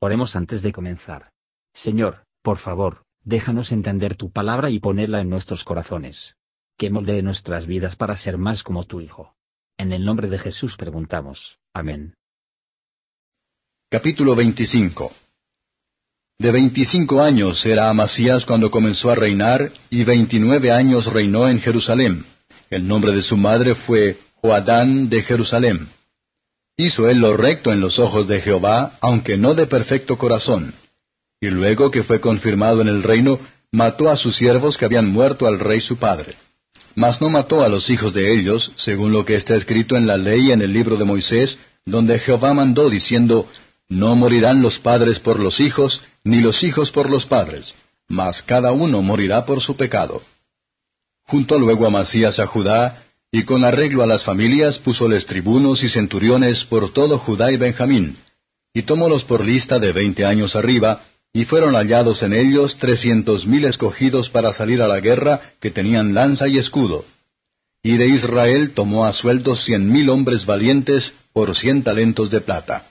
[0.00, 1.30] Oremos antes de comenzar.
[1.72, 6.36] Señor, por favor, déjanos entender tu palabra y ponerla en nuestros corazones.
[6.76, 9.34] Que moldee nuestras vidas para ser más como tu Hijo.
[9.78, 11.58] En el nombre de Jesús preguntamos.
[11.72, 12.14] Amén.
[13.90, 15.12] Capítulo 25
[16.38, 22.26] De veinticinco años era Amasías cuando comenzó a reinar, y veintinueve años reinó en Jerusalén.
[22.68, 25.88] El nombre de su madre fue Joadán de Jerusalén.
[26.76, 30.74] Hizo él lo recto en los ojos de Jehová, aunque no de perfecto corazón.
[31.40, 33.38] Y luego que fue confirmado en el reino,
[33.72, 36.36] mató a sus siervos que habían muerto al rey su padre.
[36.94, 40.16] Mas no mató a los hijos de ellos, según lo que está escrito en la
[40.16, 43.48] ley en el libro de Moisés, donde Jehová mandó diciendo,
[43.88, 47.74] No morirán los padres por los hijos, ni los hijos por los padres,
[48.08, 50.22] mas cada uno morirá por su pecado.
[51.26, 55.88] Junto luego a Masías a Judá, y con arreglo a las familias púsoles tribunos y
[55.88, 58.16] centuriones por todo Judá y Benjamín,
[58.72, 63.64] y tomólos por lista de veinte años arriba, y fueron hallados en ellos trescientos mil
[63.64, 67.04] escogidos para salir a la guerra, que tenían lanza y escudo.
[67.82, 72.86] Y de Israel tomó a sueldo cien mil hombres valientes por cien talentos de plata.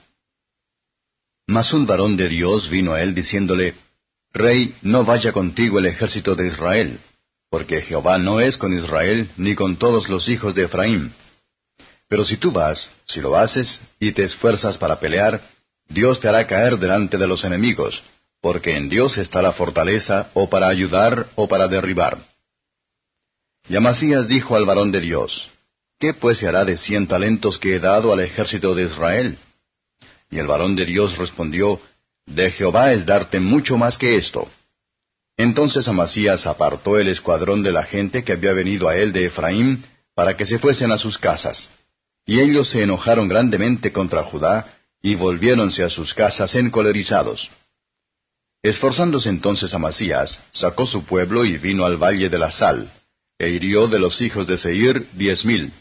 [1.48, 3.74] Mas un varón de Dios vino a él diciéndole,
[4.32, 6.98] Rey, no vaya contigo el ejército de Israel
[7.50, 11.12] porque Jehová no es con Israel ni con todos los hijos de Efraín.
[12.08, 15.40] Pero si tú vas, si lo haces, y te esfuerzas para pelear,
[15.88, 18.02] Dios te hará caer delante de los enemigos,
[18.40, 22.18] porque en Dios está la fortaleza, o para ayudar, o para derribar.
[23.68, 25.48] Y Amasías dijo al varón de Dios,
[25.98, 29.38] ¿Qué pues se hará de cien talentos que he dado al ejército de Israel?
[30.30, 31.80] Y el varón de Dios respondió,
[32.26, 34.48] De Jehová es darte mucho más que esto.
[35.36, 39.84] Entonces Amasías apartó el escuadrón de la gente que había venido a él de Efraín,
[40.14, 41.68] para que se fuesen a sus casas.
[42.24, 47.50] Y ellos se enojaron grandemente contra Judá, y volviéronse a sus casas encolerizados.
[48.62, 52.90] Esforzándose entonces Amasías, sacó su pueblo y vino al valle de la sal,
[53.38, 55.72] e hirió de los hijos de Seir diez mil.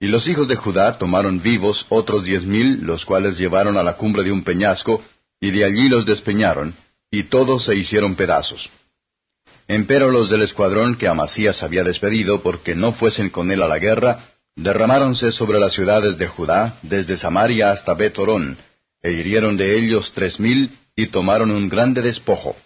[0.00, 3.96] Y los hijos de Judá tomaron vivos otros diez mil, los cuales llevaron a la
[3.96, 5.04] cumbre de un peñasco,
[5.38, 6.74] y de allí los despeñaron,
[7.14, 8.70] y todos se hicieron pedazos.
[9.68, 13.78] Empero los del escuadrón que Amasías había despedido porque no fuesen con él a la
[13.78, 18.58] guerra, derramáronse sobre las ciudades de Judá, desde Samaria hasta Betorón,
[19.00, 22.56] e hirieron de ellos tres mil, y tomaron un grande despojo.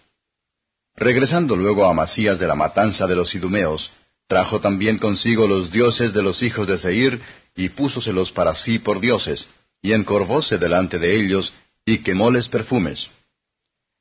[0.97, 3.91] Regresando luego a Amasías de la matanza de los idumeos,
[4.27, 7.21] trajo también consigo los dioses de los hijos de Seir,
[7.55, 9.47] y púsoselos para sí por dioses,
[9.83, 11.53] y encorvóse delante de ellos,
[11.85, 13.09] y quemóles perfumes.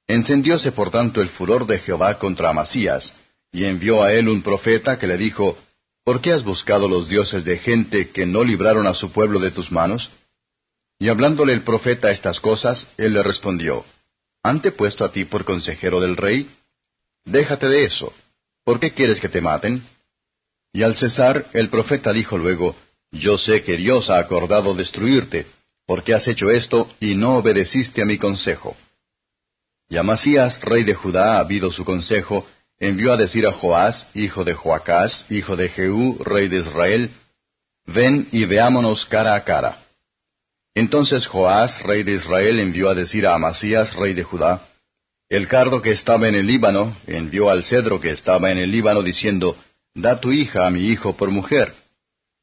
[0.08, 3.14] Encendióse por tanto el furor de Jehová contra Amasías,
[3.52, 5.58] y envió a él un profeta que le dijo,
[6.06, 9.52] ¿Por qué has buscado los dioses de gente que no libraron a su pueblo de
[9.52, 10.10] tus manos?
[11.00, 13.84] Y hablándole el profeta estas cosas, él le respondió,
[14.42, 16.50] ¿Ante puesto a ti por consejero del rey?
[17.26, 18.14] Déjate de eso.
[18.64, 19.84] ¿Por qué quieres que te maten?
[20.72, 22.76] Y al cesar, el profeta dijo luego,
[23.12, 25.46] Yo sé que Dios ha acordado destruirte,
[25.86, 28.78] porque has hecho esto y no obedeciste a mi consejo.
[29.90, 32.46] Y Amasías, rey de Judá, habido su consejo,
[32.80, 37.12] envió a decir a Joás, hijo de Joacás, hijo de Jehú, rey de Israel,
[37.88, 39.78] Ven y veámonos cara a cara.
[40.76, 44.62] Entonces Joás, rey de Israel, envió a decir a Amasías, rey de Judá,
[45.30, 49.02] El cardo que estaba en el Líbano envió al cedro que estaba en el Líbano,
[49.02, 49.58] diciendo,
[49.94, 51.74] Da tu hija a mi hijo por mujer.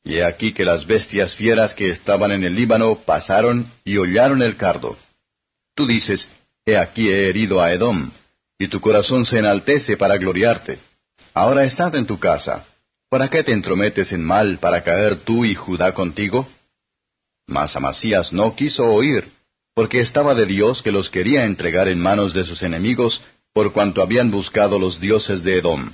[0.03, 4.43] Y he aquí que las bestias fieras que estaban en el Líbano pasaron y hollaron
[4.43, 4.99] el cardo.
[5.75, 6.28] Tú dices,
[6.66, 8.10] He aquí he herido a Edom,
[8.58, 10.78] y tu corazón se enaltece para gloriarte.
[11.34, 12.64] Ahora estad en tu casa.
[13.10, 16.48] ¿Para qué te entrometes en mal para caer tú y Judá contigo?
[17.47, 19.28] Mas Amasías no quiso oír,
[19.75, 24.00] porque estaba de Dios que los quería entregar en manos de sus enemigos, por cuanto
[24.00, 25.92] habían buscado los dioses de Edom.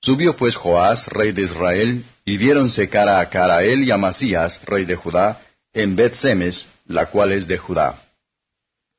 [0.00, 4.84] Subió pues Joás, rey de Israel, y viéronse cara a cara él y Amasías, rey
[4.84, 5.42] de Judá,
[5.72, 8.00] en Bet-Semes, la cual es de Judá.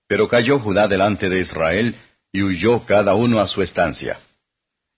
[0.09, 1.95] Pero cayó Judá delante de Israel,
[2.33, 4.19] y huyó cada uno a su estancia.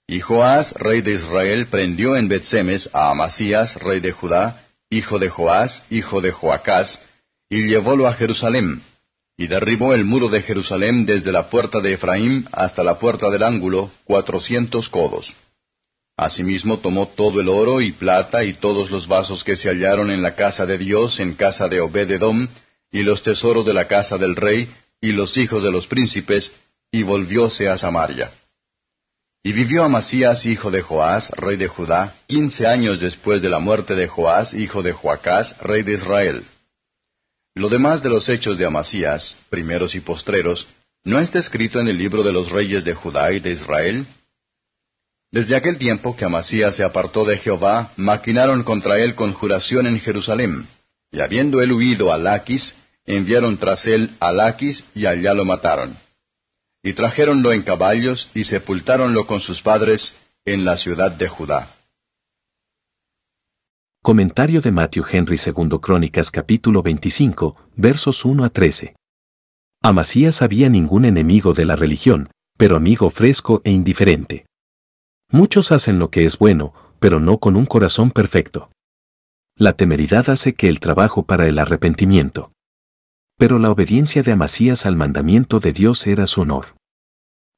[0.07, 5.29] Y Joás, rey de Israel, prendió en Betsemes a Amasías, rey de Judá, hijo de
[5.29, 7.01] Joás, hijo de Joacás,
[7.49, 8.81] y llevólo a Jerusalén,
[9.37, 13.43] y derribó el muro de Jerusalén desde la puerta de Efraín hasta la puerta del
[13.43, 15.33] ángulo, cuatrocientos codos.
[16.15, 20.21] Asimismo tomó todo el oro y plata y todos los vasos que se hallaron en
[20.21, 22.47] la casa de Dios en casa de Obededom,
[22.91, 24.69] y los tesoros de la casa del rey,
[25.01, 26.53] y los hijos de los príncipes,
[26.91, 28.31] y volvióse a Samaria.
[29.43, 33.95] Y vivió Amasías, hijo de Joás, rey de Judá, quince años después de la muerte
[33.95, 36.43] de Joás, hijo de Joacás, rey de Israel.
[37.55, 40.67] Lo demás de los hechos de Amasías, primeros y postreros,
[41.03, 44.05] ¿no está escrito en el libro de los reyes de Judá y de Israel?
[45.31, 50.67] Desde aquel tiempo que Amasías se apartó de Jehová, maquinaron contra él conjuración en Jerusalén,
[51.11, 52.75] y habiendo él huido a Laquis,
[53.05, 55.97] enviaron tras él a Laquis y allá lo mataron.
[56.83, 60.15] Y trajéronlo en caballos y sepultáronlo con sus padres
[60.45, 61.75] en la ciudad de Judá.
[64.03, 68.95] Comentario de Matthew Henry II Crónicas capítulo 25, versos 1 a 13.
[69.83, 74.45] Amasías había ningún enemigo de la religión, pero amigo fresco e indiferente.
[75.29, 78.71] Muchos hacen lo que es bueno, pero no con un corazón perfecto.
[79.55, 82.51] La temeridad hace que el trabajo para el arrepentimiento.
[83.41, 86.75] Pero la obediencia de Amasías al mandamiento de Dios era su honor.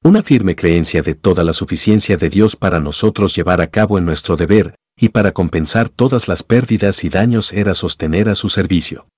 [0.01, 4.06] Una firme creencia de toda la suficiencia de Dios para nosotros llevar a cabo en
[4.06, 9.09] nuestro deber, y para compensar todas las pérdidas y daños era sostener a su servicio.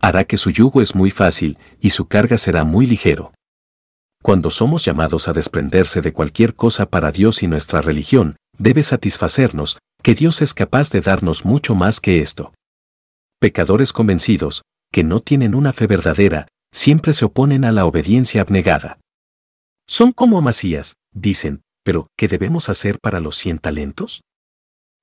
[0.00, 3.34] Hará que su yugo es muy fácil, y su carga será muy ligero.
[4.22, 9.76] Cuando somos llamados a desprenderse de cualquier cosa para Dios y nuestra religión, debe satisfacernos,
[10.02, 12.54] que Dios es capaz de darnos mucho más que esto.
[13.40, 14.62] Pecadores convencidos,
[14.96, 18.98] que no tienen una fe verdadera, siempre se oponen a la obediencia abnegada.
[19.86, 24.22] Son como Amasías, dicen, pero ¿qué debemos hacer para los cien talentos?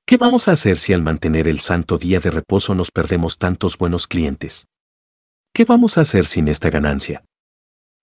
[0.08, 3.78] ¿Qué vamos a hacer si al mantener el santo día de reposo nos perdemos tantos
[3.78, 4.66] buenos clientes?
[5.54, 7.24] ¿Qué vamos a hacer sin esta ganancia?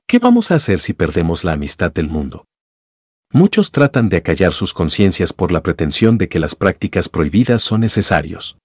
[0.06, 2.44] ¿Qué vamos a hacer si perdemos la amistad del mundo?
[3.32, 7.80] Muchos tratan de acallar sus conciencias por la pretensión de que las prácticas prohibidas son
[7.80, 8.58] necesarios.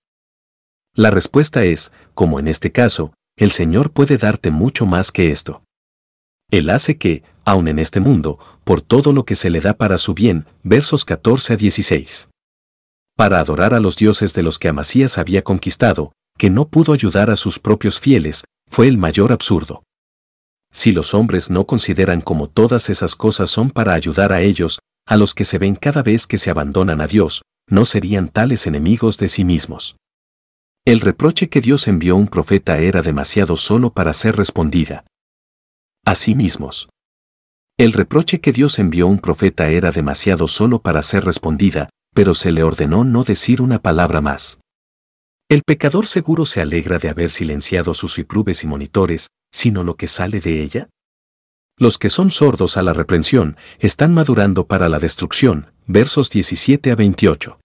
[0.95, 5.61] La respuesta es, como en este caso, el Señor puede darte mucho más que esto.
[6.49, 9.97] Él hace que, aun en este mundo, por todo lo que se le da para
[9.97, 12.29] su bien, versos 14 a 16.
[13.17, 17.29] Para adorar a los dioses de los que Amasías había conquistado, que no pudo ayudar
[17.29, 19.83] a sus propios fieles, fue el mayor absurdo.
[20.71, 25.17] Si los hombres no consideran como todas esas cosas son para ayudar a ellos, a
[25.17, 29.17] los que se ven cada vez que se abandonan a Dios, no serían tales enemigos
[29.17, 29.97] de sí mismos.
[30.87, 35.03] El reproche que Dios envió a un profeta era demasiado solo para ser respondida
[36.05, 36.89] a sí mismos.
[37.75, 42.35] El reproche que Dios envió a un profeta era demasiado solo para ser respondida, pero
[42.35, 44.59] se le ordenó no decir una palabra más.
[45.49, 50.05] El pecador seguro se alegra de haber silenciado sus viprubes y monitores, sino lo que
[50.05, 50.89] sale de ella.
[51.79, 56.95] Los que son sordos a la reprensión están madurando para la destrucción, versos 17 a
[56.95, 57.59] 28.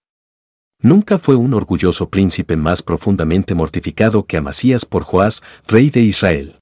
[0.83, 6.59] Nunca fue un orgulloso príncipe más profundamente mortificado que Amasías por Joás, rey de Israel.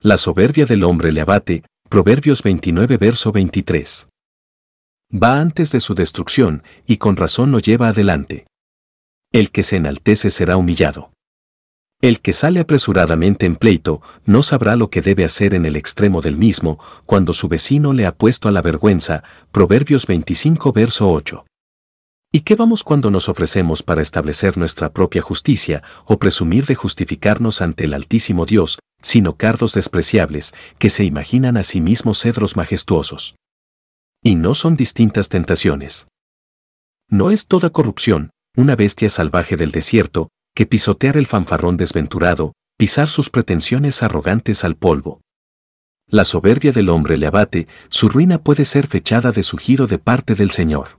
[0.00, 4.08] La soberbia del hombre le abate, Proverbios 29 verso 23.
[5.12, 8.46] Va antes de su destrucción, y con razón lo lleva adelante.
[9.32, 11.10] El que se enaltece será humillado.
[12.00, 16.22] El que sale apresuradamente en pleito, no sabrá lo que debe hacer en el extremo
[16.22, 21.44] del mismo, cuando su vecino le ha puesto a la vergüenza, Proverbios 25 verso 8.
[22.36, 27.62] ¿Y qué vamos cuando nos ofrecemos para establecer nuestra propia justicia o presumir de justificarnos
[27.62, 33.36] ante el Altísimo Dios, sino cardos despreciables, que se imaginan a sí mismos cedros majestuosos?
[34.22, 36.08] Y no son distintas tentaciones.
[37.08, 43.08] No es toda corrupción, una bestia salvaje del desierto, que pisotear el fanfarrón desventurado, pisar
[43.08, 45.22] sus pretensiones arrogantes al polvo.
[46.06, 49.96] La soberbia del hombre le abate, su ruina puede ser fechada de su giro de
[49.96, 50.98] parte del Señor.